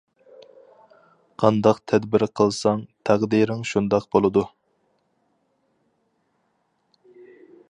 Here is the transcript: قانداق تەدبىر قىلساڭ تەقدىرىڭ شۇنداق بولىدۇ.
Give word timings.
قانداق 1.43 1.81
تەدبىر 1.93 2.25
قىلساڭ 2.41 2.81
تەقدىرىڭ 3.11 3.61
شۇنداق 3.73 4.11
بولىدۇ. 4.17 4.47